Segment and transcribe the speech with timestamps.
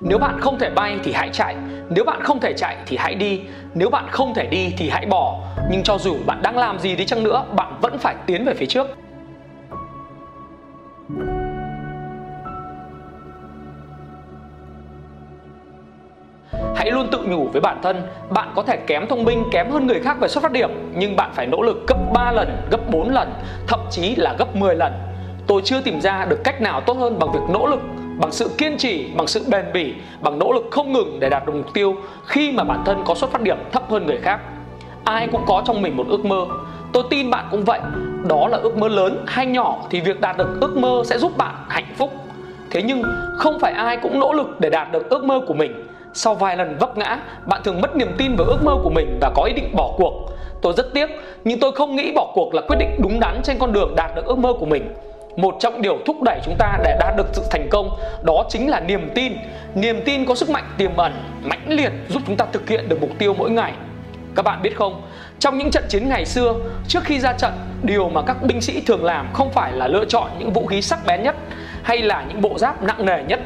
[0.00, 1.56] nếu bạn không thể bay thì hãy chạy.
[1.90, 3.40] Nếu bạn không thể chạy thì hãy đi.
[3.74, 5.40] Nếu bạn không thể đi thì hãy bỏ.
[5.70, 8.54] Nhưng cho dù bạn đang làm gì đi chăng nữa bạn vẫn phải tiến về
[8.54, 8.86] phía trước.
[16.76, 19.86] Hãy luôn tự nhủ với bản thân, bạn có thể kém thông minh, kém hơn
[19.86, 22.90] người khác về xuất phát điểm, nhưng bạn phải nỗ lực gấp 3 lần, gấp
[22.90, 23.32] 4 lần,
[23.66, 24.92] thậm chí là gấp 10 lần.
[25.46, 27.80] Tôi chưa tìm ra được cách nào tốt hơn bằng việc nỗ lực,
[28.20, 31.46] bằng sự kiên trì, bằng sự bền bỉ, bằng nỗ lực không ngừng để đạt
[31.46, 31.96] được mục tiêu
[32.26, 34.40] khi mà bản thân có xuất phát điểm thấp hơn người khác.
[35.04, 36.46] Ai cũng có trong mình một ước mơ.
[36.92, 37.80] Tôi tin bạn cũng vậy.
[38.28, 41.36] Đó là ước mơ lớn hay nhỏ thì việc đạt được ước mơ sẽ giúp
[41.36, 42.10] bạn hạnh phúc.
[42.70, 43.02] Thế nhưng
[43.36, 46.56] không phải ai cũng nỗ lực để đạt được ước mơ của mình sau vài
[46.56, 49.42] lần vấp ngã, bạn thường mất niềm tin vào ước mơ của mình và có
[49.42, 50.12] ý định bỏ cuộc.
[50.62, 51.10] Tôi rất tiếc,
[51.44, 54.10] nhưng tôi không nghĩ bỏ cuộc là quyết định đúng đắn trên con đường đạt
[54.16, 54.94] được ước mơ của mình.
[55.38, 57.90] Một trong điều thúc đẩy chúng ta để đạt được sự thành công
[58.22, 59.32] đó chính là niềm tin.
[59.74, 63.00] Niềm tin có sức mạnh tiềm ẩn, mãnh liệt giúp chúng ta thực hiện được
[63.00, 63.72] mục tiêu mỗi ngày.
[64.34, 65.02] Các bạn biết không,
[65.38, 66.54] trong những trận chiến ngày xưa,
[66.88, 70.04] trước khi ra trận, điều mà các binh sĩ thường làm không phải là lựa
[70.04, 71.36] chọn những vũ khí sắc bén nhất
[71.82, 73.40] hay là những bộ giáp nặng nề nhất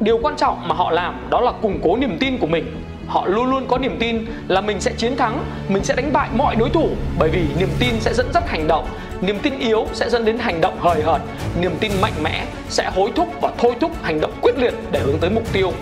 [0.00, 3.26] điều quan trọng mà họ làm đó là củng cố niềm tin của mình họ
[3.26, 6.56] luôn luôn có niềm tin là mình sẽ chiến thắng mình sẽ đánh bại mọi
[6.56, 6.88] đối thủ
[7.18, 8.86] bởi vì niềm tin sẽ dẫn dắt hành động
[9.20, 11.20] niềm tin yếu sẽ dẫn đến hành động hời hợt.
[11.60, 15.00] Niềm tin mạnh mẽ sẽ hối thúc và thôi thúc hành động quyết liệt để
[15.00, 15.72] hướng tới mục tiêu.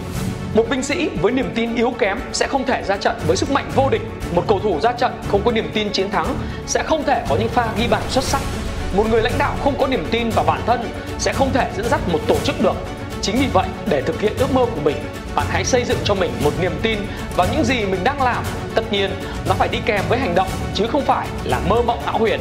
[0.55, 3.51] Một binh sĩ với niềm tin yếu kém sẽ không thể ra trận với sức
[3.51, 4.03] mạnh vô địch.
[4.35, 6.35] Một cầu thủ ra trận không có niềm tin chiến thắng
[6.67, 8.41] sẽ không thể có những pha ghi bàn xuất sắc.
[8.97, 11.89] Một người lãnh đạo không có niềm tin vào bản thân sẽ không thể dẫn
[11.89, 12.75] dắt một tổ chức được.
[13.23, 14.97] Chính vì vậy, để thực hiện ước mơ của mình,
[15.35, 16.99] bạn hãy xây dựng cho mình một niềm tin
[17.37, 18.45] vào những gì mình đang làm.
[18.75, 19.11] Tất nhiên,
[19.49, 22.41] nó phải đi kèm với hành động chứ không phải là mơ mộng hão huyền.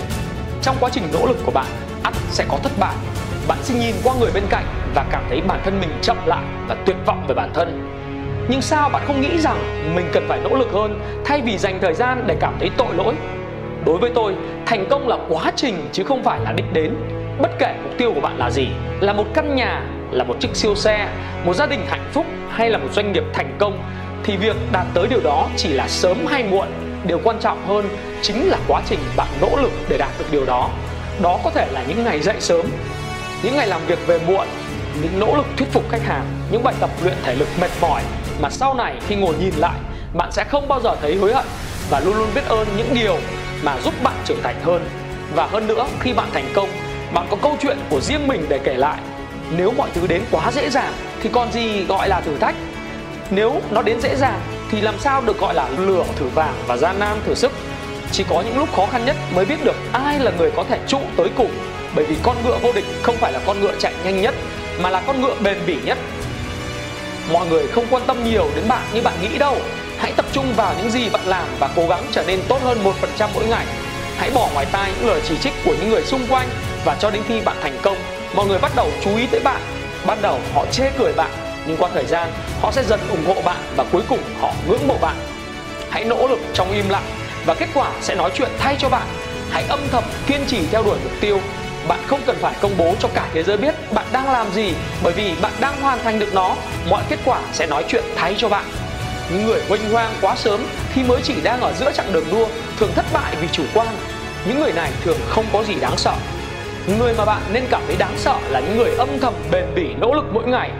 [0.67, 1.65] Trong quá trình nỗ lực của bạn,
[2.03, 2.95] ắt sẽ có thất bại.
[3.47, 4.63] Bạn sẽ nhìn qua người bên cạnh
[4.95, 7.89] và cảm thấy bản thân mình chậm lại và tuyệt vọng về bản thân.
[8.49, 11.79] Nhưng sao bạn không nghĩ rằng mình cần phải nỗ lực hơn thay vì dành
[11.81, 13.15] thời gian để cảm thấy tội lỗi?
[13.85, 16.95] Đối với tôi, thành công là quá trình chứ không phải là đích đến.
[17.41, 18.67] Bất kể mục tiêu của bạn là gì,
[18.99, 21.09] là một căn nhà là một chiếc siêu xe,
[21.45, 23.83] một gia đình hạnh phúc hay là một doanh nghiệp thành công
[24.23, 26.67] thì việc đạt tới điều đó chỉ là sớm hay muộn.
[27.07, 27.89] Điều quan trọng hơn
[28.21, 30.69] chính là quá trình bạn nỗ lực để đạt được điều đó.
[31.21, 32.65] Đó có thể là những ngày dậy sớm,
[33.43, 34.47] những ngày làm việc về muộn,
[35.01, 38.01] những nỗ lực thuyết phục khách hàng, những bài tập luyện thể lực mệt mỏi
[38.41, 39.79] mà sau này khi ngồi nhìn lại
[40.13, 41.45] bạn sẽ không bao giờ thấy hối hận
[41.89, 43.17] và luôn luôn biết ơn những điều
[43.63, 44.89] mà giúp bạn trưởng thành hơn.
[45.35, 46.69] Và hơn nữa khi bạn thành công,
[47.13, 48.97] bạn có câu chuyện của riêng mình để kể lại
[49.57, 52.55] nếu mọi thứ đến quá dễ dàng thì còn gì gọi là thử thách
[53.31, 54.39] nếu nó đến dễ dàng
[54.71, 57.51] thì làm sao được gọi là lửa thử vàng và gian nan thử sức?
[58.11, 60.79] Chỉ có những lúc khó khăn nhất mới biết được ai là người có thể
[60.87, 61.51] trụ tới cùng.
[61.95, 64.35] Bởi vì con ngựa vô địch không phải là con ngựa chạy nhanh nhất,
[64.81, 65.97] mà là con ngựa bền bỉ nhất.
[67.33, 69.57] Mọi người không quan tâm nhiều đến bạn như bạn nghĩ đâu.
[69.97, 72.83] Hãy tập trung vào những gì bạn làm và cố gắng trở nên tốt hơn
[72.83, 73.65] một phần trăm mỗi ngày.
[74.17, 76.47] Hãy bỏ ngoài tai những lời chỉ trích của những người xung quanh
[76.85, 77.97] và cho đến khi bạn thành công,
[78.35, 79.61] mọi người bắt đầu chú ý tới bạn.
[80.05, 81.31] Ban đầu họ chê cười bạn
[81.67, 84.87] nhưng qua thời gian, họ sẽ dần ủng hộ bạn và cuối cùng họ ngưỡng
[84.87, 85.15] mộ bạn.
[85.89, 87.05] Hãy nỗ lực trong im lặng
[87.45, 89.07] và kết quả sẽ nói chuyện thay cho bạn.
[89.49, 91.39] Hãy âm thầm kiên trì theo đuổi mục tiêu.
[91.87, 94.73] Bạn không cần phải công bố cho cả thế giới biết bạn đang làm gì,
[95.03, 96.55] bởi vì bạn đang hoàn thành được nó.
[96.89, 98.65] Mọi kết quả sẽ nói chuyện thay cho bạn.
[99.31, 102.47] Những người huênh hoang quá sớm khi mới chỉ đang ở giữa chặng đường đua
[102.79, 103.87] thường thất bại vì chủ quan.
[104.47, 106.13] Những người này thường không có gì đáng sợ.
[106.99, 109.87] Người mà bạn nên cảm thấy đáng sợ là những người âm thầm bền bỉ
[110.01, 110.71] nỗ lực mỗi ngày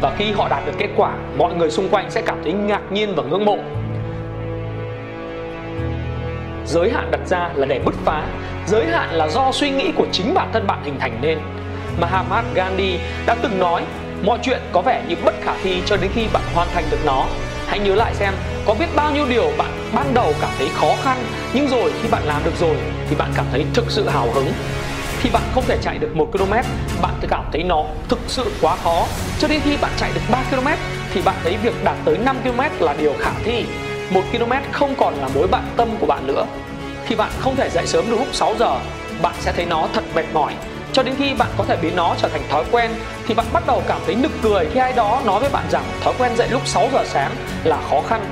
[0.00, 2.92] và khi họ đạt được kết quả, mọi người xung quanh sẽ cảm thấy ngạc
[2.92, 3.58] nhiên và ngưỡng mộ.
[6.66, 8.22] Giới hạn đặt ra là để bứt phá.
[8.66, 11.38] Giới hạn là do suy nghĩ của chính bản thân bạn hình thành nên.
[12.00, 13.82] Mahatma Gandhi đã từng nói,
[14.22, 16.98] mọi chuyện có vẻ như bất khả thi cho đến khi bạn hoàn thành được
[17.06, 17.24] nó.
[17.66, 18.34] Hãy nhớ lại xem,
[18.66, 21.16] có biết bao nhiêu điều bạn ban đầu cảm thấy khó khăn,
[21.54, 22.76] nhưng rồi khi bạn làm được rồi
[23.08, 24.52] thì bạn cảm thấy thực sự hào hứng
[25.24, 26.52] khi bạn không thể chạy được 1 km,
[27.02, 29.06] bạn cảm thấy nó thực sự quá khó.
[29.38, 30.66] Cho đến khi bạn chạy được 3 km,
[31.14, 33.64] thì bạn thấy việc đạt tới 5 km là điều khả thi.
[34.10, 36.46] 1 km không còn là mối bận tâm của bạn nữa.
[37.06, 38.78] Khi bạn không thể dậy sớm được lúc 6 giờ,
[39.22, 40.54] bạn sẽ thấy nó thật mệt mỏi.
[40.92, 42.90] Cho đến khi bạn có thể biến nó trở thành thói quen,
[43.26, 45.84] thì bạn bắt đầu cảm thấy nực cười khi ai đó nói với bạn rằng
[46.00, 47.32] thói quen dậy lúc 6 giờ sáng
[47.64, 48.24] là khó khăn.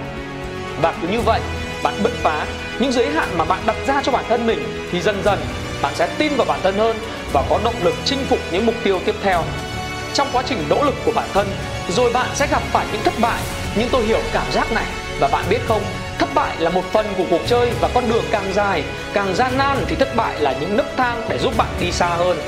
[0.82, 1.40] Và cứ như vậy,
[1.82, 2.46] bạn bứt phá.
[2.78, 5.38] Những giới hạn mà bạn đặt ra cho bản thân mình thì dần dần
[5.82, 6.96] bạn sẽ tin vào bản thân hơn
[7.32, 9.42] và có động lực chinh phục những mục tiêu tiếp theo.
[10.14, 11.46] Trong quá trình nỗ lực của bản thân,
[11.88, 13.40] rồi bạn sẽ gặp phải những thất bại.
[13.76, 14.84] Nhưng tôi hiểu cảm giác này.
[15.20, 15.82] Và bạn biết không,
[16.18, 18.82] thất bại là một phần của cuộc chơi và con đường càng dài,
[19.12, 22.06] càng gian nan thì thất bại là những nấc thang để giúp bạn đi xa
[22.06, 22.38] hơn.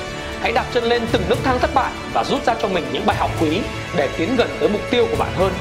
[0.41, 3.07] Hãy đặt chân lên từng nấc thang thất bại và rút ra cho mình những
[3.07, 3.61] bài học quý
[3.97, 5.53] để tiến gần tới mục tiêu của bạn hơn.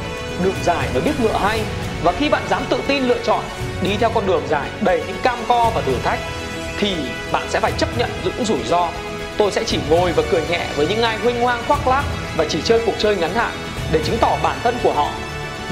[0.43, 1.61] Đường dài mới biết ngựa hay.
[2.03, 3.43] Và khi bạn dám tự tin lựa chọn,
[3.81, 6.19] đi theo con đường dài đầy những cam co và thử thách
[6.79, 6.95] thì
[7.31, 8.87] bạn sẽ phải chấp nhận những rủi ro.
[9.37, 12.03] Tôi sẽ chỉ ngồi và cười nhẹ với những ai huynh hoang khoác lác
[12.37, 13.51] và chỉ chơi cuộc chơi ngắn hạn
[13.91, 15.09] để chứng tỏ bản thân của họ.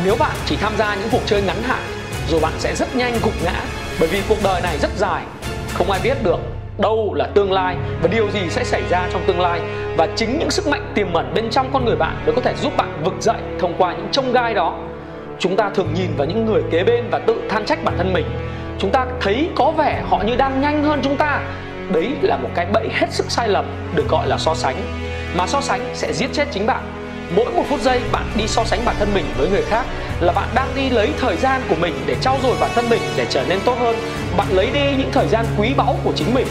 [0.05, 1.83] Nếu bạn chỉ tham gia những cuộc chơi ngắn hạn
[2.29, 3.63] rồi bạn sẽ rất nhanh gục ngã
[3.99, 5.23] bởi vì cuộc đời này rất dài.
[5.73, 6.39] Không ai biết được
[6.77, 9.61] đâu là tương lai và điều gì sẽ xảy ra trong tương lai.
[9.97, 12.53] Và chính những sức mạnh tiềm ẩn bên trong con người bạn mới có thể
[12.61, 14.79] giúp bạn vực dậy thông qua những trông gai đó.
[15.39, 18.13] Chúng ta thường nhìn vào những người kế bên và tự than trách bản thân
[18.13, 18.25] mình
[18.81, 21.41] chúng ta thấy có vẻ họ như đang nhanh hơn chúng ta.
[21.89, 24.75] Đấy là một cái bẫy hết sức sai lầm, được gọi là so sánh.
[25.35, 26.83] Mà so sánh sẽ giết chết chính bạn.
[27.35, 29.85] Mỗi một phút giây, bạn đi so sánh bản thân mình với người khác
[30.19, 33.01] là bạn đang đi lấy thời gian của mình để trau dồi bản thân mình
[33.15, 33.95] để trở nên tốt hơn.
[34.37, 36.47] Bạn lấy đi những thời gian quý báu của chính mình.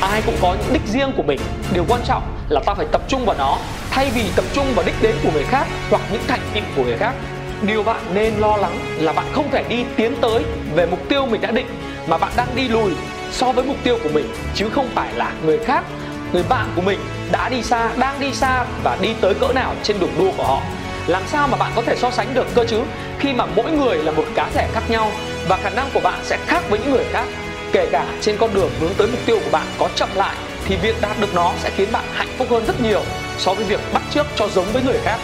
[0.00, 1.40] Ai cũng có những đích riêng của mình.
[1.74, 3.56] Điều quan trọng là ta phải tập trung vào nó.
[3.90, 6.84] Thay vì tập trung vào đích đến của người khác hoặc những thành tựu của
[6.84, 7.14] người khác
[7.62, 11.26] điều bạn nên lo lắng là bạn không thể đi tiến tới về mục tiêu
[11.26, 11.66] mình đã định,
[12.06, 12.90] mà bạn đang đi lùi
[13.32, 15.84] so với mục tiêu của mình, chứ không phải là người khác,
[16.32, 16.98] người bạn của mình
[17.32, 20.44] đã đi xa, đang đi xa và đi tới cỡ nào trên đường đua của
[20.44, 20.62] họ.
[21.06, 22.80] Làm sao mà bạn có thể so sánh được cơ chứ?
[23.18, 25.10] Khi mà mỗi người là một cá thể khác nhau
[25.48, 27.24] và khả năng của bạn sẽ khác với những người khác,
[27.72, 30.76] kể cả trên con đường hướng tới mục tiêu của bạn có chậm lại, thì
[30.76, 33.02] việc đạt được nó sẽ khiến bạn hạnh phúc hơn rất nhiều
[33.38, 35.18] so với việc bắt chước cho giống với người khác.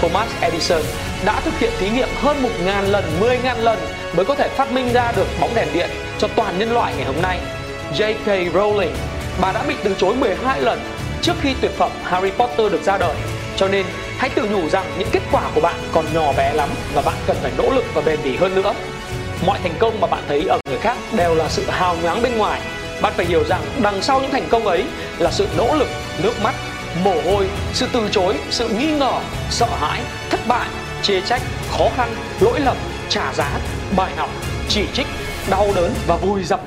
[0.00, 0.82] Thomas Edison
[1.24, 3.78] đã thực hiện thí nghiệm hơn 1.000 lần, 10.000 lần
[4.16, 7.06] mới có thể phát minh ra được bóng đèn điện cho toàn nhân loại ngày
[7.06, 7.38] hôm nay.
[7.96, 8.52] J.K.
[8.52, 8.92] Rowling,
[9.40, 10.80] bà đã bị từ chối 12 lần
[11.22, 13.14] trước khi tuyệt phẩm Harry Potter được ra đời.
[13.56, 13.86] Cho nên
[14.18, 17.16] hãy tự nhủ rằng những kết quả của bạn còn nhỏ bé lắm và bạn
[17.26, 18.74] cần phải nỗ lực và bền bỉ hơn nữa.
[19.46, 22.38] Mọi thành công mà bạn thấy ở người khác đều là sự hào nhoáng bên
[22.38, 22.60] ngoài.
[23.02, 24.84] Bạn phải hiểu rằng đằng sau những thành công ấy
[25.18, 25.88] là sự nỗ lực,
[26.22, 26.54] nước mắt,
[27.04, 29.12] mồ hôi, sự từ chối, sự nghi ngờ,
[29.50, 30.00] sợ hãi,
[30.30, 30.68] thất bại,
[31.02, 32.08] chê trách, khó khăn,
[32.40, 32.76] lỗi lầm,
[33.08, 33.50] trả giá,
[33.96, 34.28] bài học,
[34.68, 35.06] chỉ trích,
[35.50, 36.60] đau đớn và vui dập.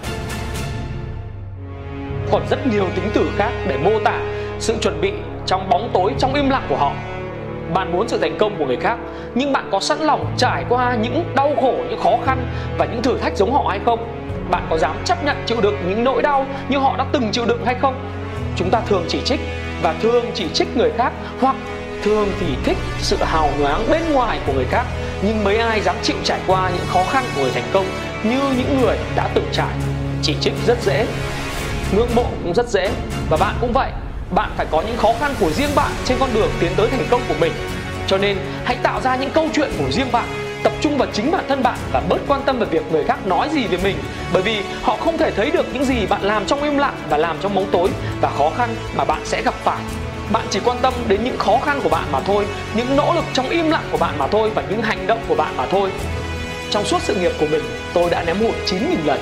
[2.31, 4.19] Còn rất nhiều tính từ khác để mô tả
[4.59, 5.11] sự chuẩn bị
[5.45, 6.93] trong bóng tối, trong im lặng của họ.
[7.73, 8.97] Bạn muốn sự thành công của người khác,
[9.35, 12.47] nhưng bạn có sẵn lòng trải qua những đau khổ, những khó khăn
[12.77, 13.99] và những thử thách giống họ hay không?
[14.51, 17.45] Bạn có dám chấp nhận chịu đựng những nỗi đau như họ đã từng chịu
[17.45, 18.09] đựng hay không?
[18.55, 19.39] Chúng ta thường chỉ trích
[19.83, 21.55] và thường chỉ trích người khác, hoặc
[22.03, 24.85] thường thì thích sự hào nhoáng bên ngoài của người khác.
[25.21, 27.85] Nhưng mấy ai dám chịu trải qua những khó khăn của người thành công
[28.23, 29.75] như những người đã từng trải,
[30.21, 31.05] chỉ trích rất dễ,
[31.95, 32.89] ngưỡng mộ cũng rất dễ.
[33.29, 33.91] Và bạn cũng vậy,
[34.35, 37.05] bạn phải có những khó khăn của riêng bạn trên con đường tiến tới thành
[37.09, 37.51] công của mình.
[38.07, 41.31] Cho nên hãy tạo ra những câu chuyện của riêng bạn tập trung vào chính
[41.31, 43.97] bản thân bạn và bớt quan tâm về việc người khác nói gì về mình.
[44.33, 47.17] Bởi vì họ không thể thấy được những gì bạn làm trong im lặng và
[47.17, 47.89] làm trong bóng tối
[48.21, 49.81] và khó khăn mà bạn sẽ gặp phải.
[50.31, 52.45] Bạn chỉ quan tâm đến những khó khăn của bạn mà thôi,
[52.75, 55.35] những nỗ lực trong im lặng của bạn mà thôi và những hành động của
[55.35, 55.89] bạn mà thôi.
[56.69, 57.63] Trong suốt sự nghiệp của mình,
[57.93, 59.19] tôi đã ném hụt 9.000 lần.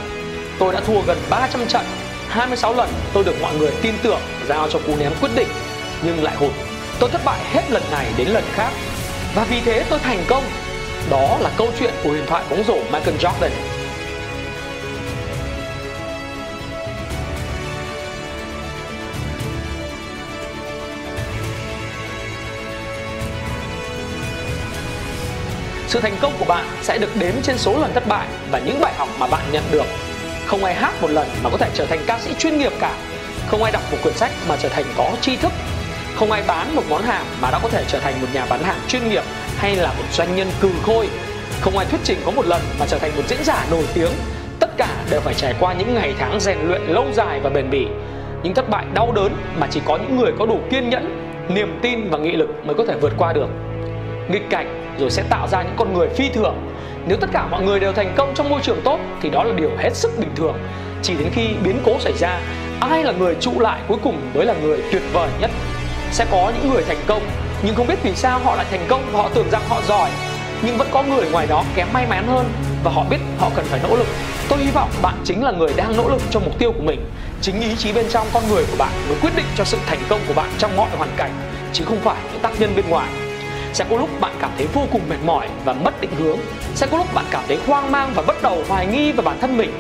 [0.60, 1.86] Tôi đã thua gần 300 trận
[2.32, 5.48] 26 lần tôi được mọi người tin tưởng giao cho cú ném quyết định,
[6.04, 6.52] nhưng lại hụt
[7.00, 8.70] tôi thất bại hết lần này đến lần khác.
[9.36, 10.44] Và vì thế tôi thành công
[11.10, 13.50] đó là câu chuyện của huyền thoại bóng rổ Michael Jordan.
[25.88, 28.80] Sự thành công của bạn sẽ được đếm trên số lần thất bại và những
[28.80, 29.86] bài học mà bạn nhận được.
[30.46, 32.94] Không ai hát một lần mà có thể trở thành ca sĩ chuyên nghiệp cả.
[33.48, 35.52] Không ai đọc một quyển sách mà trở thành có tri thức.
[36.16, 38.64] Không ai bán một món hàng mà đã có thể trở thành một nhà bán
[38.64, 39.24] hàng chuyên nghiệp
[39.62, 41.10] hay là một doanh nhân cừ khôi.
[41.62, 44.10] Không ai thuyết trình có một lần mà trở thành một diễn giả nổi tiếng.
[44.60, 47.70] Tất cả đều phải trải qua những ngày tháng rèn luyện lâu dài và bền
[47.70, 47.88] bỉ.
[48.44, 51.80] Những thất bại đau đớn mà chỉ có những người có đủ kiên nhẫn, niềm
[51.82, 53.48] tin và nghị lực mới có thể vượt qua được.
[54.30, 56.56] Nghịch cảnh rồi sẽ tạo ra những con người phi thường.
[57.08, 59.54] Nếu tất cả mọi người đều thành công trong môi trường tốt thì đó là
[59.54, 60.58] điều hết sức bình thường.
[61.04, 62.40] Chỉ đến khi biến cố xảy ra,
[62.80, 65.52] ai là người trụ lại cuối cùng mới là người tuyệt vời nhất?
[66.12, 67.22] Sẽ có những người thành công
[67.64, 70.10] nhưng không biết vì sao họ lại thành công và họ tưởng rằng họ giỏi.
[70.64, 72.52] Nhưng vẫn có người ngoài đó kém may mắn hơn
[72.84, 74.08] và họ biết họ cần phải nỗ lực.
[74.50, 77.06] Tôi hy vọng bạn chính là người đang nỗ lực cho mục tiêu của mình.
[77.42, 80.00] Chính ý chí bên trong con người của bạn mới quyết định cho sự thành
[80.10, 81.32] công của bạn trong mọi hoàn cảnh,
[81.74, 83.10] chứ không phải những tác nhân bên ngoài.
[83.74, 86.38] Sẽ có lúc bạn cảm thấy vô cùng mệt mỏi và mất định hướng.
[86.76, 89.40] Sẽ có lúc bạn cảm thấy hoang mang và bắt đầu hoài nghi về bản
[89.42, 89.72] thân mình.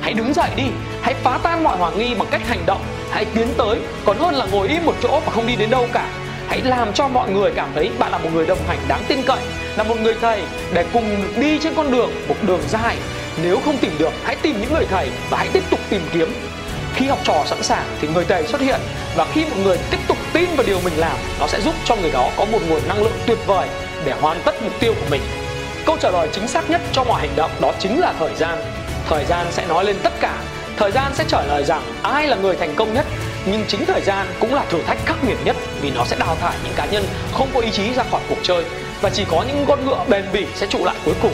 [0.00, 0.64] Hãy đứng dậy đi,
[1.02, 2.80] hãy phá tan mọi hoài nghi bằng cách hành động.
[3.10, 5.86] Hãy tiến tới, còn hơn là ngồi im một chỗ và không đi đến đâu
[5.92, 6.06] cả
[6.48, 9.22] hãy làm cho mọi người cảm thấy bạn là một người đồng hành đáng tin
[9.22, 9.38] cậy,
[9.76, 12.96] là một người thầy để cùng đi trên con đường, một đường dài.
[13.42, 16.34] Nếu không tìm được, hãy tìm những người thầy và hãy tiếp tục tìm kiếm.
[16.94, 18.80] Khi học trò sẵn sàng thì người thầy xuất hiện
[19.16, 21.96] và khi một người tiếp tục tin vào điều mình làm, nó sẽ giúp cho
[21.96, 23.68] người đó có một nguồn năng lượng tuyệt vời
[24.04, 25.22] để hoàn tất mục tiêu của mình.
[25.86, 28.58] Câu trả lời chính xác nhất cho mọi hành động đó chính là thời gian.
[29.08, 30.38] Thời gian sẽ nói lên tất cả.
[30.76, 33.06] Thời gian sẽ trả lời rằng ai là người thành công nhất
[33.46, 36.36] nhưng chính thời gian cũng là thử thách khắc nghiệt nhất vì nó sẽ đào
[36.40, 38.64] thải những cá nhân không có ý chí ra khỏi cuộc chơi
[39.00, 41.32] và chỉ có những con ngựa bền bỉ sẽ trụ lại cuối cùng.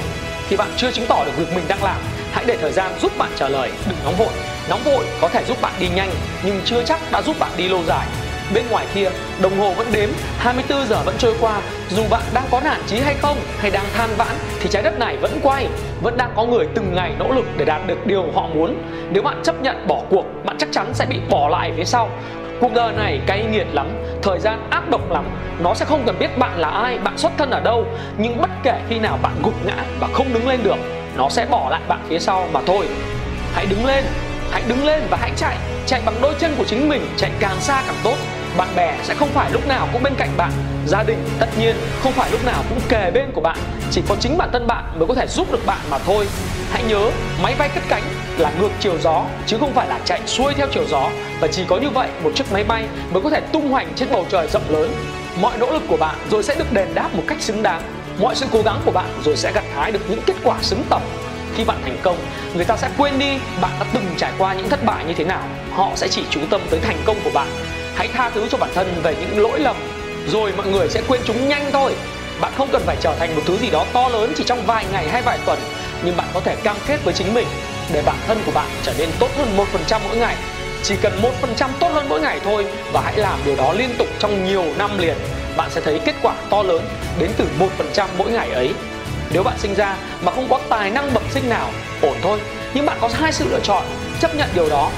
[0.48, 1.96] Khi bạn chưa chứng tỏ được việc mình đang làm,
[2.32, 4.32] hãy để thời gian giúp bạn trả lời, đừng nóng vội.
[4.68, 6.10] Nóng vội có thể giúp bạn đi nhanh,
[6.44, 8.06] nhưng chưa chắc đã giúp bạn đi lâu dài
[8.54, 9.10] bên ngoài kia,
[9.42, 11.60] đồng hồ vẫn đếm 24 giờ vẫn trôi qua.
[11.88, 14.98] Dù bạn đang có nản chí hay không, hay đang than vãn, thì trái đất
[14.98, 15.66] này vẫn quay,
[16.02, 18.82] vẫn đang có người từng ngày nỗ lực để đạt được điều họ muốn.
[19.10, 22.10] Nếu bạn chấp nhận bỏ cuộc, bạn chắc chắn sẽ bị bỏ lại phía sau.
[22.60, 23.88] Cuộc đời này cay nghiệt lắm,
[24.22, 25.24] thời gian ác độc lắm.
[25.60, 27.86] Nó sẽ không cần biết bạn là ai, bạn xuất thân ở đâu.
[28.18, 30.76] Nhưng bất kể khi nào bạn gục ngã và không đứng lên được,
[31.16, 32.88] nó sẽ bỏ lại bạn phía sau mà thôi.
[33.54, 34.04] Hãy đứng lên,
[34.50, 35.56] hãy đứng lên và hãy chạy.
[35.86, 38.16] Chạy bằng đôi chân của chính mình, chạy càng xa càng tốt
[38.56, 40.52] bạn bè sẽ không phải lúc nào cũng bên cạnh bạn.
[40.86, 43.58] Gia đình tất nhiên không phải lúc nào cũng kề bên của bạn.
[43.90, 46.28] Chỉ có chính bản thân bạn mới có thể giúp được bạn mà thôi.
[46.72, 47.10] Hãy nhớ,
[47.42, 48.02] máy bay cất cánh
[48.38, 51.10] là ngược chiều gió, chứ không phải là chạy xuôi theo chiều gió.
[51.40, 54.08] Và chỉ có như vậy, một chiếc máy bay mới có thể tung hoành trên
[54.12, 54.94] bầu trời rộng lớn.
[55.40, 57.82] Mọi nỗ lực của bạn rồi sẽ được đền đáp một cách xứng đáng.
[58.18, 60.84] Mọi sự cố gắng của bạn rồi sẽ gặt hái được những kết quả xứng
[60.90, 61.02] tầm.
[61.54, 62.16] Khi bạn thành công,
[62.54, 65.24] người ta sẽ quên đi bạn đã từng trải qua những thất bại như thế
[65.24, 65.42] nào.
[65.72, 67.48] Họ sẽ chỉ chú tâm tới thành công của bạn
[68.00, 69.76] hãy tha thứ cho bản thân về những lỗi lầm,
[70.28, 71.94] rồi mọi người sẽ quên chúng nhanh thôi.
[72.40, 74.86] Bạn không cần phải trở thành một thứ gì đó to lớn chỉ trong vài
[74.92, 75.58] ngày hay vài tuần,
[76.04, 77.46] nhưng bạn có thể cam kết với chính mình
[77.92, 80.36] để bản thân của bạn trở nên tốt hơn một phần trăm mỗi ngày.
[80.82, 83.72] Chỉ cần một phần trăm tốt hơn mỗi ngày thôi và hãy làm điều đó
[83.72, 85.16] liên tục trong nhiều năm liền,
[85.56, 86.82] bạn sẽ thấy kết quả to lớn
[87.18, 88.74] đến từ một phần trăm mỗi ngày ấy.
[89.32, 91.70] Nếu bạn sinh ra mà không có tài năng bẩm sinh nào,
[92.02, 92.38] ổn thôi.
[92.74, 93.84] Nhưng bạn có hai sự lựa chọn,
[94.20, 94.90] chấp nhận điều đó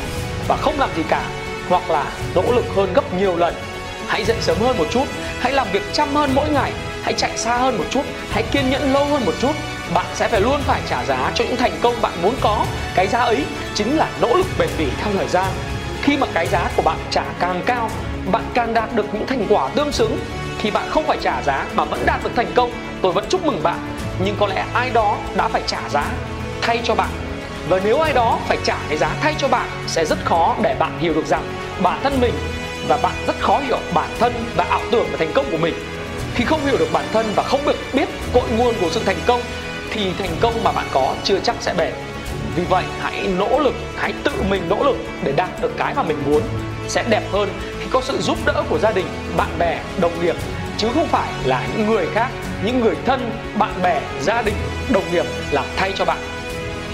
[0.49, 1.23] và không làm gì cả
[1.73, 3.55] hoặc là nỗ lực hơn gấp nhiều lần.
[4.09, 5.05] Hãy dậy sớm hơn một chút,
[5.41, 8.71] hãy làm việc chăm hơn mỗi ngày, hãy chạy xa hơn một chút, hãy kiên
[8.71, 9.53] nhẫn lâu hơn một chút.
[9.95, 12.67] Bạn sẽ phải luôn phải trả giá cho những thành công bạn muốn có.
[12.95, 15.47] Cái giá ấy chính là nỗ lực bền bỉ theo thời gian.
[16.03, 17.91] Khi mà cái giá của bạn trả càng cao,
[18.33, 20.19] bạn càng đạt được những thành quả tương xứng.
[20.59, 22.71] Thì bạn không phải trả giá mà vẫn đạt được thành công,
[23.03, 23.79] tôi vẫn chúc mừng bạn.
[24.25, 26.05] Nhưng có lẽ ai đó đã phải trả giá
[26.63, 27.11] thay cho bạn
[27.69, 30.77] và nếu ai đó phải trả cái giá thay cho bạn, sẽ rất khó để
[30.79, 31.43] bạn hiểu được rằng
[31.83, 32.35] bản thân mình
[32.89, 35.75] và bạn rất khó hiểu bản thân và ảo tưởng về thành công của mình.
[36.35, 39.21] Khi không hiểu được bản thân và không được biết cội nguồn của sự thành
[39.27, 39.41] công,
[39.91, 41.93] thì thành công mà bạn có chưa chắc sẽ bền.
[42.57, 46.03] Vì vậy, hãy nỗ lực, hãy tự mình nỗ lực để đạt được cái mà
[46.03, 46.43] mình muốn
[46.89, 47.49] sẽ đẹp hơn
[47.81, 50.37] khi có sự giúp đỡ của gia đình, bạn bè, đồng nghiệp,
[50.79, 52.29] chứ không phải là những người khác,
[52.65, 54.55] những người thân, bạn bè, gia đình,
[54.93, 56.19] đồng nghiệp làm thay cho bạn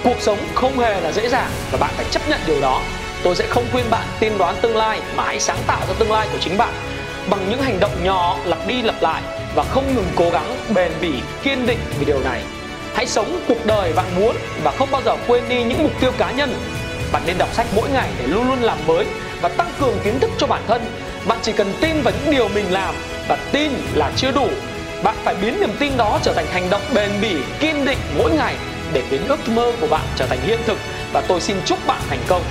[0.04, 2.80] cuộc sống không hề là dễ dàng và bạn phải chấp nhận điều đó.
[3.22, 6.12] Tôi sẽ không khuyên bạn tiên đoán tương lai mà hãy sáng tạo ra tương
[6.12, 6.72] lai của chính bạn
[7.30, 9.22] bằng những hành động nhỏ, lặp đi lặp lại
[9.54, 11.12] và không ngừng cố gắng, bền bỉ,
[11.42, 12.42] kiên định vì điều này.
[12.94, 16.12] Hãy sống cuộc đời bạn muốn và không bao giờ quên đi những mục tiêu
[16.18, 16.54] cá nhân.
[17.12, 19.06] Bạn nên đọc sách mỗi ngày để luôn luôn làm mới
[19.40, 20.82] và tăng cường kiến thức cho bản thân.
[21.26, 22.94] Bạn chỉ cần tin vào những điều mình làm
[23.28, 24.48] và tin là chưa đủ.
[25.02, 28.30] Bạn phải biến niềm tin đó trở thành hành động bền bỉ, kiên định mỗi
[28.30, 28.54] ngày
[28.92, 30.78] để biến ước mơ của bạn trở thành hiện thực.
[31.12, 32.42] Và tôi xin chúc bạn thành công.